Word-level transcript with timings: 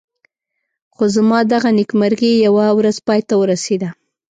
خو 0.93 1.03
زما 1.15 1.39
دغه 1.53 1.69
نېکمرغي 1.77 2.31
یوه 2.45 2.65
ورځ 2.77 2.97
پای 3.07 3.21
ته 3.27 3.33
ورسېده. 3.37 3.89